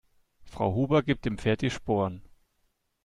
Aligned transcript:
Frau 0.45 0.73
Huber 0.73 1.03
gibt 1.03 1.25
dem 1.25 1.37
Pferd 1.37 1.61
die 1.61 1.69
Sporen. 1.69 2.23